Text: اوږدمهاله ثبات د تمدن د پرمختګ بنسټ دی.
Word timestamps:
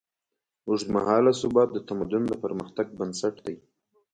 اوږدمهاله 0.67 1.31
ثبات 1.41 1.69
د 1.73 1.77
تمدن 1.89 2.23
د 2.27 2.33
پرمختګ 2.43 2.87
بنسټ 2.99 3.35
دی. 3.45 3.55